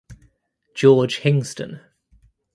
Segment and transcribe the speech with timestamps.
[0.73, 1.79] George Hingston.